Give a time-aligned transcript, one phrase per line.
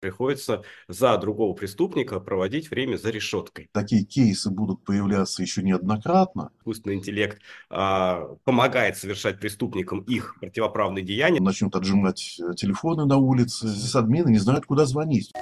[0.00, 3.68] приходится за другого преступника проводить время за решеткой.
[3.72, 6.50] Такие кейсы будут появляться еще неоднократно.
[6.60, 11.40] Искусственный интеллект а, помогает совершать преступникам их противоправные деяния.
[11.40, 15.32] Начнут отжимать э, телефоны на улице, здесь админы не знают, куда звонить.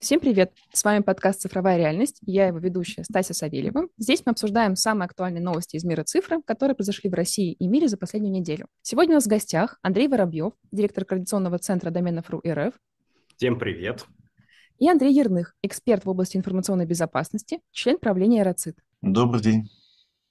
[0.00, 0.52] Всем привет!
[0.72, 2.18] С вами подкаст «Цифровая реальность».
[2.24, 3.88] Я его ведущая Стася Савельева.
[3.98, 7.88] Здесь мы обсуждаем самые актуальные новости из мира цифры, которые произошли в России и мире
[7.88, 8.68] за последнюю неделю.
[8.80, 12.74] Сегодня у нас в гостях Андрей Воробьев, директор Координационного центра доменов РУ РФ.
[13.36, 14.06] Всем привет!
[14.78, 18.78] И Андрей Ерных, эксперт в области информационной безопасности, член правления «Эроцит».
[19.02, 19.68] Добрый день!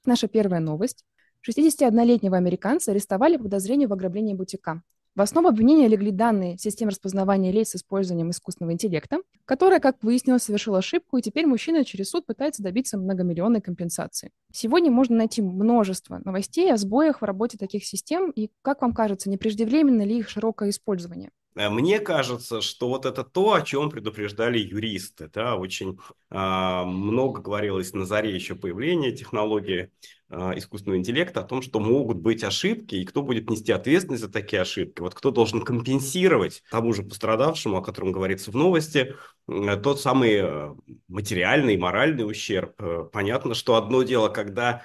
[0.05, 1.03] Наша первая новость.
[1.45, 4.81] 61-летнего американца арестовали по подозрению в ограблении бутика.
[5.17, 10.43] В основу обвинения легли данные системы распознавания лиц с использованием искусственного интеллекта, которая, как выяснилось,
[10.43, 14.29] совершила ошибку, и теперь мужчина через суд пытается добиться многомиллионной компенсации.
[14.53, 19.27] Сегодня можно найти множество новостей о сбоях в работе таких систем, и, как вам кажется,
[19.31, 21.31] не преждевременно ли их широкое использование?
[21.57, 25.29] Э, мне кажется, что вот это то, о чем предупреждали юристы.
[25.33, 29.91] Да, очень э, много говорилось на заре еще появления технологии
[30.29, 34.31] э, искусственного интеллекта о том, что могут быть ошибки, и кто будет нести ответственность за
[34.31, 35.01] такие ошибки.
[35.01, 39.15] Вот кто должен компенсировать тому же пострадавшему, о котором говорится в новости,
[39.47, 40.75] э, тот самый э,
[41.07, 42.75] материальный, моральный ущерб.
[43.11, 44.83] Понятно, что одно дело, когда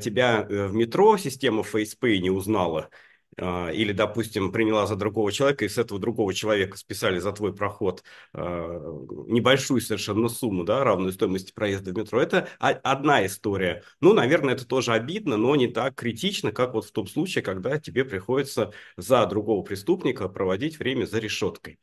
[0.00, 2.88] тебя в метро система FacePay не узнала,
[3.38, 8.02] или, допустим, приняла за другого человека, и с этого другого человека списали за твой проход
[8.34, 8.78] а,
[9.26, 13.82] небольшую совершенно сумму, да, равную стоимости проезда в метро, это одна история.
[14.00, 17.78] Ну, наверное, это тоже обидно, но не так критично, как вот в том случае, когда
[17.78, 21.78] тебе приходится за другого преступника проводить время за решеткой.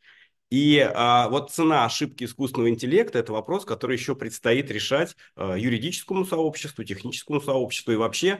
[0.50, 6.25] И а, вот цена ошибки искусственного интеллекта– это вопрос, который еще предстоит решать а, юридическому
[6.25, 8.39] сообществу, техническому сообществу и вообще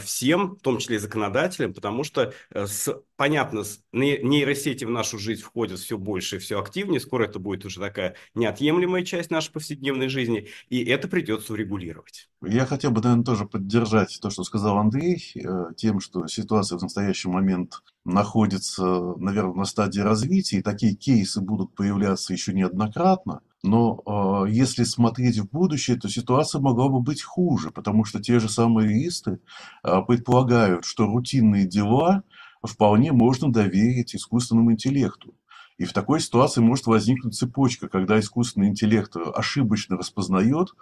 [0.00, 5.18] всем, в том числе и законодателям, потому что, а, с, понятно, с, нейросети в нашу
[5.18, 9.52] жизнь входят все больше и все активнее, скоро это будет уже такая неотъемлемая часть нашей
[9.52, 12.28] повседневной жизни, и это придется урегулировать.
[12.42, 16.82] Я хотел бы, наверное, тоже поддержать то, что сказал Андрей, э, тем, что ситуация в
[16.82, 18.84] настоящий момент находится,
[19.16, 23.40] наверное, на стадии развития, и такие кейсы будут появляться еще неоднократно.
[23.64, 24.02] Но
[24.46, 28.50] э, если смотреть в будущее, то ситуация могла бы быть хуже, потому что те же
[28.50, 29.40] самые юристы
[29.82, 32.24] э, предполагают, что рутинные дела
[32.62, 35.32] вполне можно доверить искусственному интеллекту.
[35.78, 40.74] И в такой ситуации может возникнуть цепочка, когда искусственный интеллект ошибочно распознает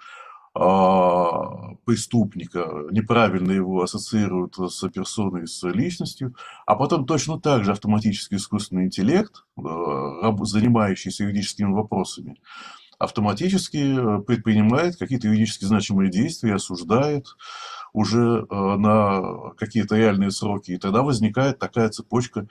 [0.55, 6.35] преступника, неправильно его ассоциируют с персоной, с личностью,
[6.67, 12.37] а потом точно так же автоматический искусственный интеллект, а, занимающийся юридическими вопросами,
[12.99, 13.97] автоматически
[14.27, 17.27] предпринимает какие-то юридически значимые действия осуждает
[17.93, 20.73] уже а, на какие-то реальные сроки.
[20.73, 22.47] И тогда возникает такая цепочка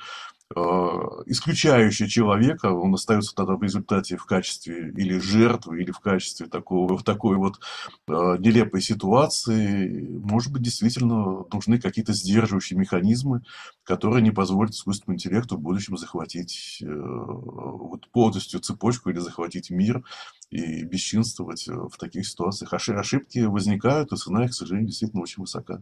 [0.54, 6.48] Э, исключающая человека, он остается тогда в результате в качестве или жертвы, или в качестве
[6.48, 7.60] такого, в такой вот
[8.08, 10.08] э, нелепой ситуации.
[10.10, 13.44] Может быть, действительно нужны какие-то сдерживающие механизмы,
[13.84, 20.04] которые не позволят искусственному интеллекту в будущем захватить э, вот полностью цепочку или захватить мир
[20.50, 22.74] и бесчинствовать в таких ситуациях.
[22.74, 25.82] Ошибки возникают, и цена их, к сожалению, действительно очень высока.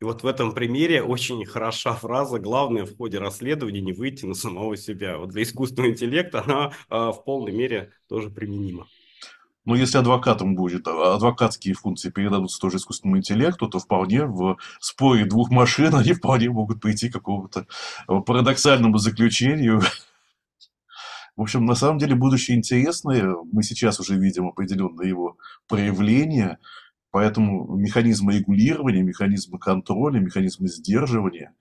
[0.00, 4.34] И вот в этом примере очень хороша фраза «главное в ходе расследования не выйти на
[4.34, 5.16] самого себя».
[5.16, 8.86] Вот для искусственного интеллекта она э, в полной мере тоже применима.
[9.66, 15.24] Но если адвокатом будет, а, адвокатские функции передадутся тоже искусственному интеллекту, то вполне в споре
[15.24, 17.66] двух машин они вполне могут прийти к какому-то
[18.06, 19.82] парадоксальному заключению.
[21.36, 23.34] В общем, на самом деле будущее интересное.
[23.52, 25.36] Мы сейчас уже видим определенные его
[25.68, 26.58] проявления.
[27.16, 31.54] Поэтому механизмы регулирования, механизмы контроля, механизмы сдерживания,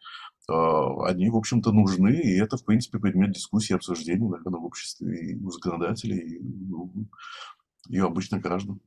[0.49, 4.65] а, они, в общем-то, нужны, и это, в принципе, предмет дискуссии и обсуждения, наверное, в
[4.65, 6.41] обществе и у законодателей,
[7.87, 8.81] и у обычных граждан.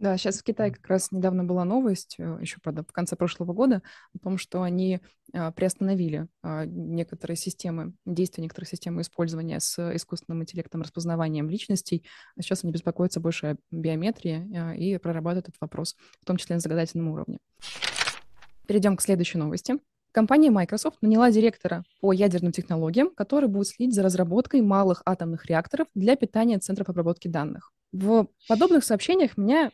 [0.00, 3.52] Да, сейчас в Китае как раз недавно была новость, э, еще, правда, в конце прошлого
[3.52, 3.82] года,
[4.14, 5.00] о том, что они
[5.34, 12.02] а, приостановили а, некоторые системы, действия некоторых систем использования с искусственным интеллектом, распознаванием личностей.
[12.34, 16.56] А сейчас они беспокоятся больше о биометрии а, и прорабатывают этот вопрос, в том числе
[16.56, 17.38] на законодательном уровне.
[18.66, 19.74] Перейдем к следующей новости.
[20.12, 25.88] Компания Microsoft наняла директора по ядерным технологиям, который будет следить за разработкой малых атомных реакторов
[25.94, 27.70] для питания центров обработки данных.
[27.92, 29.72] В подобных сообщениях меня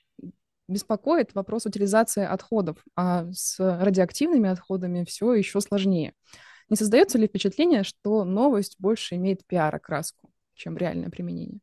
[0.68, 6.14] беспокоит вопрос утилизации отходов, а с радиоактивными отходами все еще сложнее.
[6.68, 11.60] Не создается ли впечатление, что новость больше имеет пиар-окраску, чем реальное применение?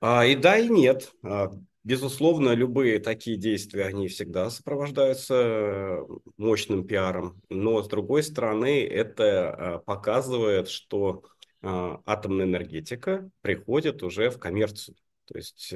[0.00, 1.12] А, и да, и нет.
[1.22, 1.50] А,
[1.84, 6.06] Безусловно, любые такие действия, они всегда сопровождаются э,
[6.38, 11.24] мощным пиаром, но с другой стороны, это э, показывает, что
[11.60, 14.96] э, атомная энергетика приходит уже в коммерцию.
[15.26, 15.72] То есть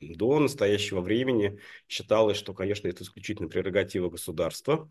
[0.00, 1.58] до настоящего времени
[1.88, 4.90] считалось, что, конечно, это исключительно прерогатива государства,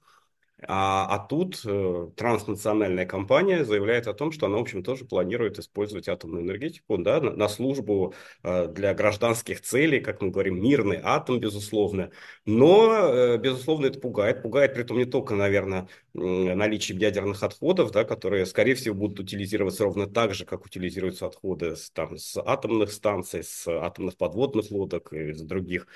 [0.68, 5.58] а, а тут э, транснациональная компания заявляет о том, что она, в общем, тоже планирует
[5.58, 8.14] использовать атомную энергетику да, на, на службу
[8.44, 12.12] э, для гражданских целей, как мы говорим, мирный атом, безусловно.
[12.46, 14.42] Но, э, безусловно, это пугает.
[14.42, 19.86] Пугает, при этом не только, наверное, наличием ядерных отходов, да, которые, скорее всего, будут утилизироваться
[19.86, 25.14] ровно так же, как утилизируются отходы с, там, с атомных станций, с атомных подводных лодок
[25.14, 25.88] и с других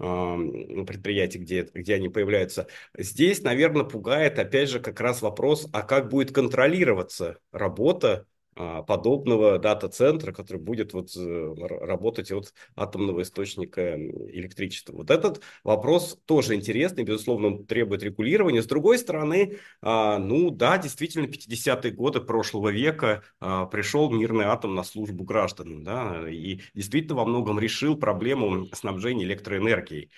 [0.00, 2.66] предприятий, где, где они появляются.
[2.96, 10.32] Здесь, наверное, пугает, опять же, как раз вопрос, а как будет контролироваться работа подобного дата-центра,
[10.32, 14.92] который будет вот э, работать от атомного источника электричества.
[14.94, 18.62] Вот этот вопрос тоже интересный, безусловно, требует регулирования.
[18.62, 24.74] С другой стороны, а, ну да, действительно, 50-е годы прошлого века а, пришел мирный атом
[24.74, 30.10] на службу гражданам, да, и действительно во многом решил проблему снабжения электроэнергией.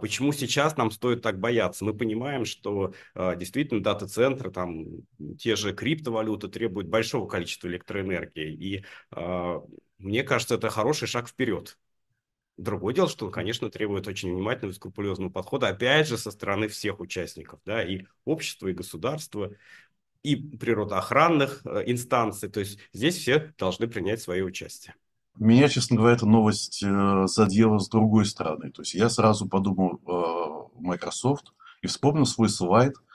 [0.00, 1.84] Почему сейчас нам стоит так бояться?
[1.84, 4.86] Мы понимаем, что действительно дата-центры, там
[5.38, 8.52] те же криптовалюты требуют большого количества электроэнергии.
[8.52, 9.60] И э,
[9.98, 11.78] мне кажется, это хороший шаг вперед.
[12.56, 16.68] Другое дело, что он, конечно, требует очень внимательного и скрупулезного подхода, опять же, со стороны
[16.68, 19.52] всех участников, да, и общества, и государства,
[20.22, 22.50] и природоохранных э, инстанций.
[22.50, 24.94] То есть здесь все должны принять свое участие.
[25.38, 28.70] Меня, честно говоря, эта новость э, задела с другой стороны.
[28.70, 33.09] То есть я сразу подумал э, Microsoft и вспомнил свой слайд– а,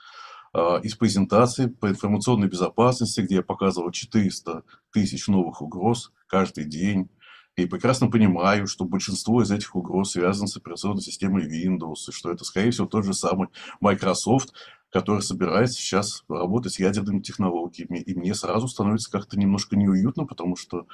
[0.82, 7.10] из презентации по информационной безопасности, где я показывал 400 тысяч новых угроз каждый день.
[7.56, 12.30] И прекрасно понимаю, что большинство из этих угроз связано с операционной системой Windows, и что
[12.30, 13.48] это, скорее всего, тот же самый
[13.80, 14.52] Microsoft,
[14.90, 17.98] который собирается сейчас работать с ядерными технологиями.
[17.98, 20.86] И мне сразу становится как-то немножко неуютно, потому что,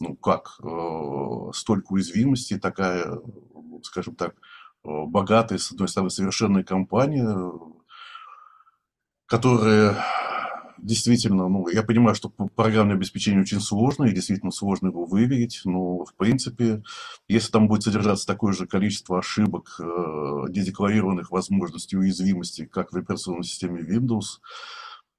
[0.00, 3.20] ну как, э, столько уязвимостей, такая,
[3.82, 4.36] скажем так,
[4.84, 7.50] э, богатая, с одной стороны, совершенная компания,
[9.26, 9.96] которые
[10.78, 16.04] действительно, ну, я понимаю, что программное обеспечение очень сложно, и действительно сложно его выявить, но,
[16.04, 16.82] в принципе,
[17.28, 23.44] если там будет содержаться такое же количество ошибок, э, недекларированных возможностей уязвимости, как в операционной
[23.44, 24.40] системе Windows,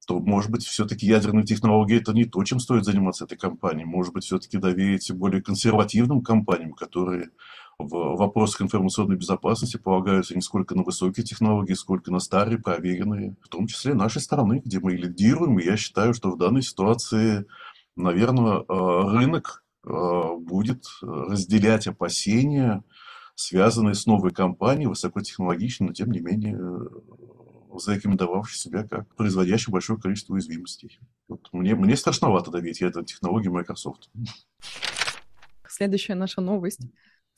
[0.07, 3.85] то, может быть, все-таки ядерные технологии– это не то, чем стоит заниматься этой компанией.
[3.85, 7.31] Может быть, все-таки доверить более консервативным компаниям, которые
[7.79, 13.49] в вопросах информационной безопасности полагаются не сколько на высокие технологии, сколько на старые, проверенные, в
[13.49, 15.59] том числе нашей страны, где мы лидируем.
[15.59, 17.45] И я считаю, что в данной ситуации,
[17.95, 19.89] наверное, э, рынок э,
[20.39, 22.83] будет разделять опасения,
[23.35, 29.99] связанные с новой компанией, высокотехнологичной, но тем не менее э, зарекомендовавший себя как производящий большое
[29.99, 30.99] количество уязвимостей.
[31.27, 34.09] Вот мне, мне страшновато доверить я это технологии Microsoft.
[35.67, 36.81] Следующая наша новость.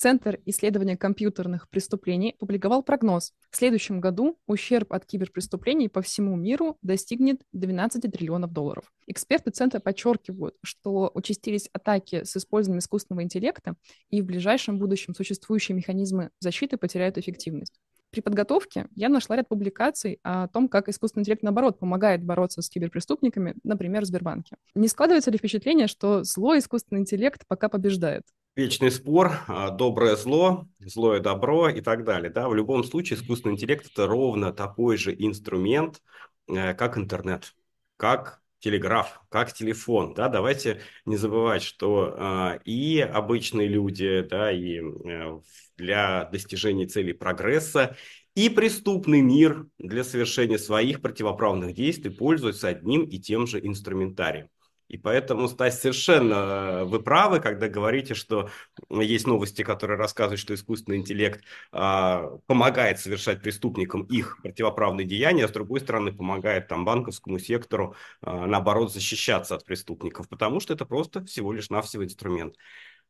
[0.01, 3.33] Центр исследования компьютерных преступлений опубликовал прогноз.
[3.51, 8.85] В следующем году ущерб от киберпреступлений по всему миру достигнет 12 триллионов долларов.
[9.07, 13.75] Эксперты Центра подчеркивают, что участились атаки с использованием искусственного интеллекта,
[14.09, 17.77] и в ближайшем будущем существующие механизмы защиты потеряют эффективность.
[18.09, 22.69] При подготовке я нашла ряд публикаций о том, как искусственный интеллект, наоборот, помогает бороться с
[22.69, 24.55] киберпреступниками, например, в Сбербанке.
[24.75, 28.23] Не складывается ли впечатление, что злой искусственный интеллект пока побеждает?
[28.55, 32.31] Вечный спор, а, доброе зло, злое добро и так далее.
[32.31, 32.49] Да?
[32.49, 36.01] В любом случае искусственный интеллект– это ровно такой же инструмент,
[36.47, 37.53] э, как интернет,
[37.97, 40.13] как телеграф, как телефон.
[40.13, 40.27] Да?
[40.29, 45.39] Давайте не забывать, что э, и обычные люди, да, и э,
[45.77, 47.95] для достижения целей прогресса,
[48.35, 54.49] и преступный мир для совершения своих противоправных действий пользуются одним и тем же инструментарием.
[54.89, 56.33] И поэтому, Стась, совершенно
[56.81, 58.49] э, вы правы, когда говорите, что
[58.89, 65.47] есть новости, которые рассказывают, что искусственный интеллект а, помогает совершать преступникам их противоправные деяния, а
[65.47, 70.85] с другой стороны помогает там банковскому сектору, а, наоборот, защищаться от преступников, потому что это
[70.85, 72.55] просто всего лишь навсего инструмент.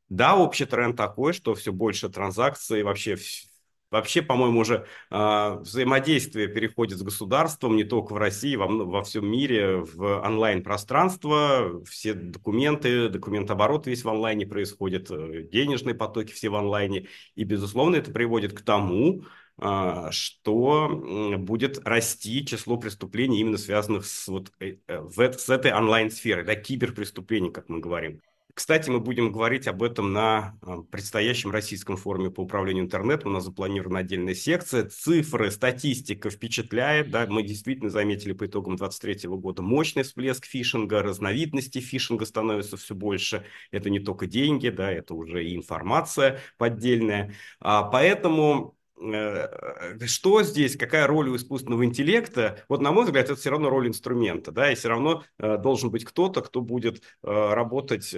[0.09, 3.15] Да, общий тренд такой, что все больше транзакций, вообще
[3.91, 9.27] Вообще, по-моему, уже э, взаимодействие переходит с государством не только в России, во, во всем
[9.27, 11.83] мире, в онлайн-пространство.
[11.85, 17.07] Все документы, документооборот весь в онлайне происходит, э, денежные потоки все в онлайне.
[17.33, 19.23] И, безусловно, это приводит к тому,
[19.59, 20.89] э, что
[21.39, 27.51] будет расти число преступлений, именно связанных с, вот, э, э, с этой онлайн-сферой, да, киберпреступлений,
[27.51, 28.21] как мы говорим.
[28.59, 33.31] Кстати, мы будем говорить об этом на а, предстоящем российском форуме по управлению интернетом.
[33.31, 34.83] У нас запланирована отдельная секция.
[34.83, 37.09] Цифры, статистика впечатляет.
[37.09, 37.25] Да?
[37.25, 43.45] Мы действительно заметили по итогам 2023 года мощный всплеск фишинга, разновидностей фишинга становится все больше.
[43.71, 47.33] Это не только деньги, да, это уже и информация поддельная.
[47.61, 52.63] А, поэтому Э, что здесь, какая роль у искусственного интеллекта?
[52.67, 55.89] Вот, на мой взгляд, это все равно роль инструмента, да, и все равно э, должен
[55.89, 58.13] быть кто-то, кто будет э, работать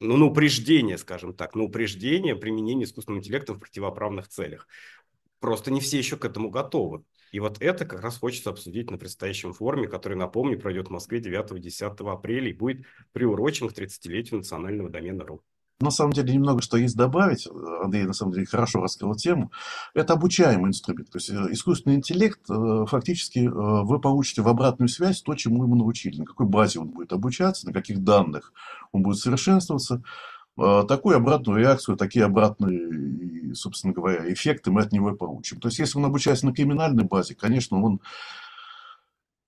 [0.00, 4.68] ну, на упреждение, скажем так, на упреждение применения искусственного интеллекта в противоправных целях.
[5.40, 7.04] Просто не все еще к этому готовы.
[7.32, 11.20] И вот это как раз хочется обсудить на предстоящем форуме, который, напомню, пройдет в Москве
[11.20, 15.42] 9-10 апреля и будет приурочен к 30-летию национального домена РУ.
[15.78, 17.46] На самом деле, немного что есть добавить.
[17.82, 19.52] Андрей, на самом деле, хорошо раскрыл тему.
[19.92, 21.10] Это обучаемый инструмент.
[21.10, 25.64] То есть, э, искусственный интеллект, э, фактически, э, вы получите в обратную связь то, чему
[25.64, 26.20] ему научили.
[26.20, 28.54] На какой базе он будет обучаться, на каких данных
[28.92, 30.02] он будет совершенствоваться.
[30.56, 35.60] Такую обратную реакцию, такие обратные, собственно говоря, эффекты мы от него и получим.
[35.60, 38.00] То есть, если он обучается на криминальной базе, конечно, он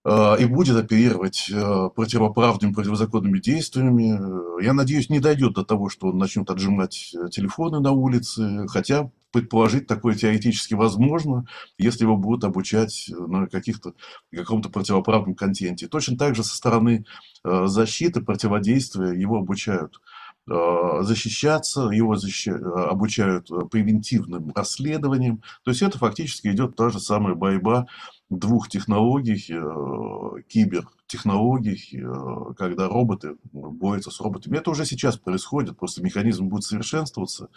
[0.06, 4.62] и будет оперировать э, противоправными, противозаконными действиями.
[4.62, 9.10] Я надеюсь, не дойдет до того, что он начнет отжимать э, телефоны на улице, хотя
[9.32, 13.92] предположить такое теоретически возможно, если его будут обучать на каких-то,
[14.32, 15.88] каком-то противоправном контенте.
[15.88, 17.04] Точно так же со стороны
[17.44, 20.00] защиты, противодействия его обучают
[20.46, 22.48] защищаться, его защищ...
[22.48, 25.42] обучают превентивным расследованиям.
[25.62, 27.86] То есть это фактически идет та же самая борьба
[28.30, 34.58] двух технологий, э, кибертехнологий, э, когда роботы борются с роботами.
[34.58, 37.48] Это уже сейчас происходит, просто механизм будет совершенствоваться.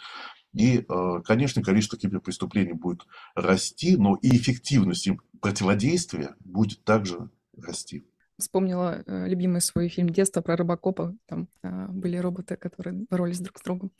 [0.54, 8.04] И, э, конечно, количество киберпреступлений будет расти, но и эффективность им противодействия будет также расти.
[8.38, 11.14] Вспомнила э, любимый свой фильм детства про рыбакопа.
[11.26, 13.92] Там э, были роботы, которые боролись друг с другом.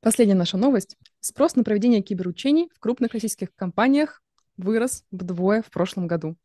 [0.00, 0.96] Последняя наша новость.
[1.20, 4.22] Спрос на проведение киберучений в крупных российских компаниях
[4.56, 6.36] вырос вдвое в прошлом году.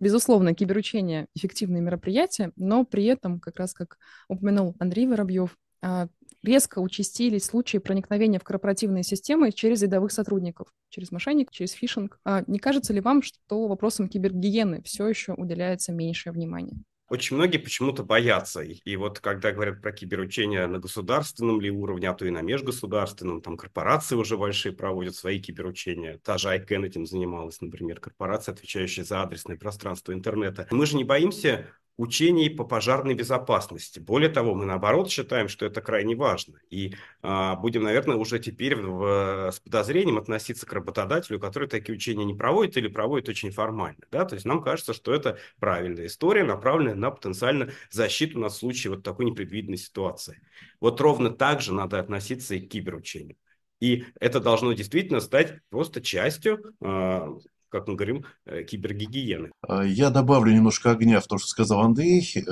[0.00, 3.98] Безусловно, киберучение– эффективное мероприятие, но при этом, как раз как
[4.28, 6.08] упомянул Андрей Воробьев, а,
[6.42, 12.18] резко участились случаи проникновения в корпоративные системы через рядовых сотрудников, через мошенник, через фишинг.
[12.24, 16.78] А не кажется ли вам, что вопросам кибергигиены все еще уделяется меньшее внимание?
[17.10, 18.62] Очень многие почему-то боятся.
[18.62, 23.42] И вот когда говорят про киберучения на государственном ли уровне, а то и на межгосударственном,
[23.42, 26.18] там корпорации уже большие проводят свои киберучения.
[26.18, 30.68] Та же ICANN этим занималась, например, корпорация, отвечающая за адресное пространство интернета.
[30.70, 31.66] Мы же не боимся
[32.00, 33.98] учений по пожарной безопасности.
[34.00, 36.58] Более того, мы наоборот считаем, что это крайне важно.
[36.70, 42.24] И а, будем, наверное, уже теперь в, с подозрением относиться к работодателю, который такие учения
[42.24, 44.00] не проводит или проводит очень формально.
[44.10, 44.24] Да?
[44.24, 49.02] То есть нам кажется, что это правильная история, направленная на потенциально защиту на случай вот
[49.02, 50.40] такой непредвиденной ситуации.
[50.80, 53.36] Вот ровно так же надо относиться и к киберучению.
[53.80, 57.28] И это должно действительно стать просто частью а,
[57.70, 59.52] как мы говорим, э, кибергигиены.
[59.66, 62.42] А, я добавлю немножко огня в то, что сказал Андрей э,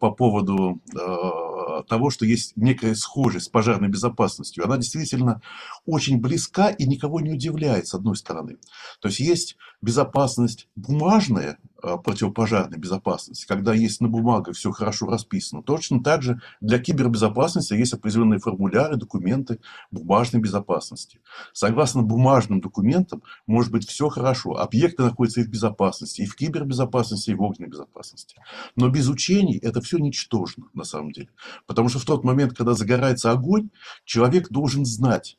[0.00, 4.64] по поводу э, того, что есть некая схожесть с пожарной безопасностью.
[4.64, 5.40] Она действительно
[5.86, 8.56] очень близка и никого не удивляет, с одной стороны.
[9.00, 15.62] То есть есть безопасность бумажная, Э, противопожарной безопасности, когда есть на бумаге все хорошо расписано.
[15.62, 19.60] Точно так же для кибербезопасности есть определенные формуляры, документы
[19.90, 21.20] бумажной безопасности.
[21.52, 24.56] Согласно бумажным документам может быть все хорошо.
[24.56, 28.36] Объекты находятся и в безопасности, и в кибербезопасности, и в огненной безопасности.
[28.76, 31.30] Но без учений это все ничтожно на самом деле.
[31.66, 33.70] Потому что в тот момент, когда загорается огонь,
[34.04, 35.38] человек должен знать,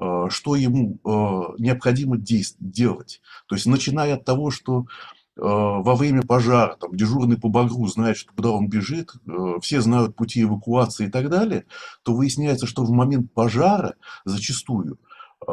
[0.00, 3.20] э, что ему э, необходимо делать.
[3.46, 8.16] То есть, начиная от того, что Э, во время пожара, там, дежурный по багру знает,
[8.16, 11.64] что куда он бежит, э, все знают пути эвакуации и так далее,
[12.02, 14.98] то выясняется, что в момент пожара зачастую
[15.46, 15.52] э,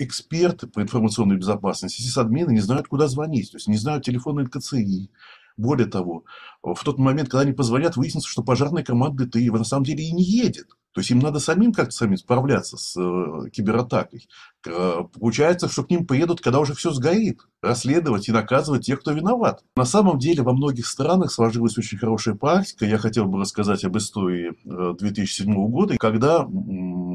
[0.00, 5.08] эксперты по информационной безопасности, сисадмины не знают, куда звонить, то есть не знают телефона НКЦИ.
[5.56, 6.24] Более того,
[6.62, 10.12] в тот момент, когда они позвонят, выяснится, что пожарная команда ТИ на самом деле и
[10.12, 10.66] не едет.
[10.92, 14.28] То есть им надо самим как-то самим справляться с э, кибератакой.
[14.66, 19.12] Э, получается, что к ним поедут, когда уже все сгорит, расследовать и наказывать тех, кто
[19.12, 19.64] виноват.
[19.74, 22.84] На самом деле во многих странах сложилась очень хорошая практика.
[22.84, 26.46] Я хотел бы рассказать об истории 2007 э, года, когда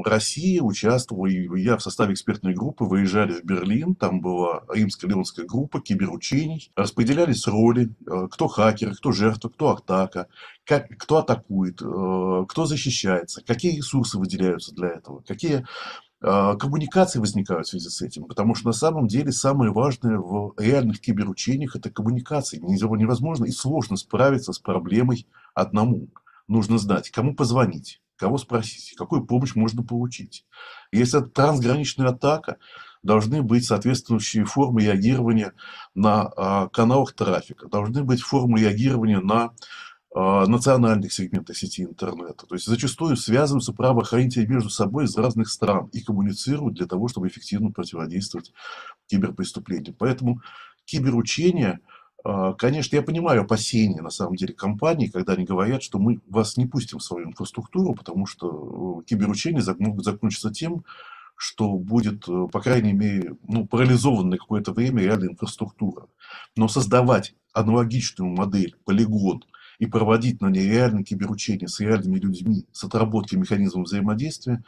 [0.04, 5.80] Россия участвовала, и я в составе экспертной группы выезжали в Берлин, там была римско-леонская группа
[5.80, 10.28] киберучений, распределялись роли, э, кто хакер, кто жертва, кто атака,
[10.64, 15.64] как, кто атакует, э, кто защищается, какие ресурсы выделяются для этого, какие
[16.20, 18.24] э, коммуникации возникают в связи с этим.
[18.24, 22.58] Потому что на самом деле самое важное в реальных киберучениях– это коммуникации.
[22.58, 26.08] Невозможно и сложно справиться с проблемой одному.
[26.48, 30.44] нужно знать, кому позвонить, кого спросить, какую помощь можно получить.
[30.92, 32.58] Если это трансграничная атака,
[33.02, 35.52] должны быть соответствующие формы реагирования
[35.94, 39.52] на а, каналах трафика, должны быть формы реагирования на
[40.14, 42.46] а, национальных сегментах сети интернета.
[42.46, 47.28] То есть зачастую связываются правоохранители между собой из разных стран и коммуницируют для того, чтобы
[47.28, 48.52] эффективно противодействовать
[49.06, 49.94] киберпреступлениям.
[49.96, 50.40] Поэтому
[50.84, 51.97] киберучения, а,
[52.58, 56.66] конечно, я понимаю опасения на самом деле компаний, когда они говорят, что мы вас не
[56.66, 60.84] пустим в свою инфраструктуру, потому что э, киберучения могут закончиться тем,
[61.36, 66.06] что будет, э, по крайней мере, ну, парализована на какое-то время реальная инфраструктура.
[66.56, 69.44] Но создавать аналогичную модель, полигон,
[69.78, 74.64] и проводить на ней реальные киберучения с реальными людьми, с отработкой механизмов взаимодействия,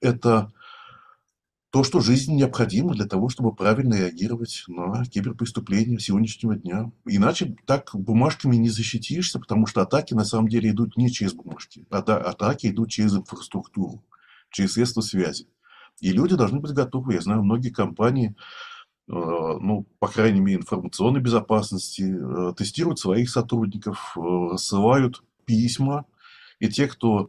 [0.00, 0.52] это
[1.70, 6.90] то, что жизнь необходимо для того, чтобы правильно реагировать на киберпреступления сегодняшнего дня.
[7.04, 11.86] Иначе так бумажками не защитишься, потому что атаки на самом деле идут не через бумажки,
[11.90, 14.02] а атаки идут через инфраструктуру,
[14.50, 15.46] через средства связи.
[16.00, 17.14] И люди должны быть готовы.
[17.14, 18.34] Я знаю, многие компании,
[19.08, 24.20] э, ну, по крайней мере, информационной безопасности, э, тестируют своих сотрудников, э,
[24.52, 26.06] рассылают письма,
[26.60, 27.28] и те, кто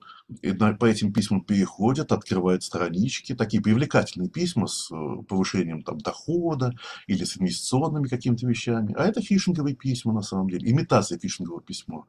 [0.80, 6.74] по этим письмам переходят, открывают странички, такие привлекательные письма с э, повышением там, дохода
[7.08, 8.94] или с инвестиционными какими-то вещами.
[8.98, 12.06] А это фишинговые письма, на самом деле, имитация фишингового письма.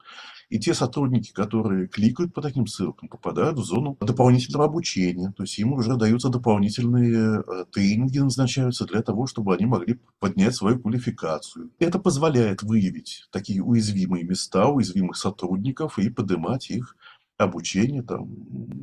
[0.50, 5.32] И те сотрудники, которые кликают по таким ссылкам, попадают в зону дополнительного обучения.
[5.36, 10.54] То есть им уже даются дополнительные э, тренинги, назначаются для того, чтобы они могли поднять
[10.54, 11.70] свою квалификацию.
[11.78, 16.96] Это позволяет выявить такие уязвимые места, уязвимых сотрудников и поднимать их
[17.40, 18.28] обучение там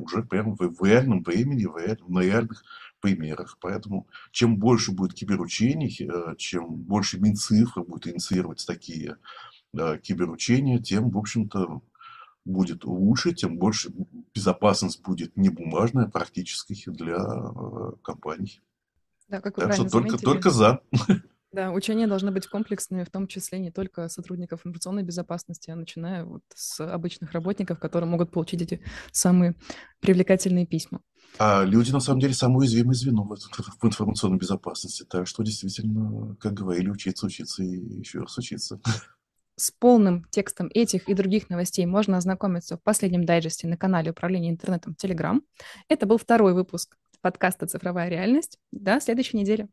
[0.02, 2.64] уже прямо в, в реальном времени, в реаль, на реальных
[3.00, 3.56] примерах.
[3.60, 9.16] Поэтому чем больше будет киберучений, э, чем больше Минцифра будет инициировать такие
[9.78, 11.82] э, киберучения, тем, в общем-то,
[12.44, 13.92] будет лучше, тем больше
[14.34, 18.60] безопасность будет не бумажная, а практически для э, компаний.
[19.28, 20.80] Да, как вы так что только, только за.
[21.58, 26.24] Да, учения должны быть комплексными, в том числе не только сотрудников информационной безопасности, а начиная
[26.24, 29.56] вот с обычных работников, которые могут получить эти самые
[29.98, 31.00] привлекательные письма.
[31.36, 35.02] А люди, на самом деле, самое уязвимое звено в, в информационной безопасности.
[35.02, 38.80] Так что, действительно, как говорили, учиться, учиться и еще раз учиться.
[39.56, 44.50] С полным текстом этих и других новостей можно ознакомиться в последнем дайджесте на канале Управления
[44.50, 45.40] интернетом Telegram.
[45.88, 48.60] Это был второй выпуск подкаста «Цифровая реальность».
[48.70, 49.66] До следующей недели.